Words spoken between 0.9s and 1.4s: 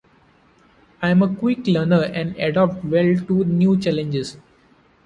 I am a